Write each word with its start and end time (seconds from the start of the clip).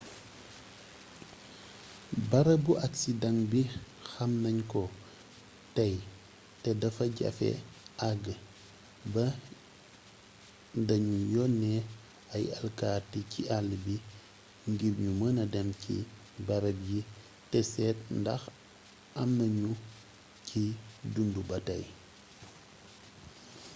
barabu 2.29 2.71
aksidaŋ 2.85 3.35
bi 3.51 3.61
xam 4.09 4.31
nañ 4.43 4.57
ko 4.71 4.81
tey 5.75 5.95
te 6.61 6.69
dafa 6.81 7.05
jafe 7.17 7.49
àgg 8.09 8.25
ba 9.13 9.25
da 10.87 10.95
ñu 11.07 11.17
yónnee 11.33 11.79
ay 12.35 12.45
alkati 12.59 13.19
ci 13.31 13.41
àll 13.57 13.69
bi 13.85 13.95
ngir 14.71 14.93
ñu 15.03 15.11
mëna 15.21 15.43
dem 15.53 15.69
ci 15.81 15.93
barab 16.47 16.77
yi 16.89 16.99
te 17.51 17.59
seet 17.71 17.97
ndax 18.21 18.41
am 19.21 19.29
na 19.39 19.45
ñu 19.59 19.71
ciy 20.47 20.67
dundu 21.13 21.41
ba 21.49 21.57
tey 21.67 21.83